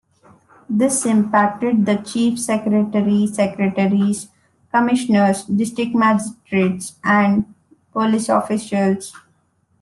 This 0.67 1.05
impacted 1.05 1.85
the 1.85 1.97
Chief 1.97 2.39
Secretary, 2.39 3.27
Secretaries, 3.27 4.29
Commissioners, 4.73 5.43
District 5.43 5.93
Magistrates, 5.93 6.95
and 7.03 7.53
police 7.93 8.27
officials. 8.27 9.13